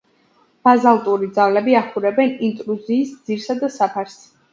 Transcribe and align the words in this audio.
ბაზალტური 0.67 1.27
ძალები 1.35 1.75
ახურებენ 1.79 2.33
ინტრუზიის 2.47 3.13
ძირსა 3.29 3.57
და 3.61 3.71
საფარს. 3.77 4.17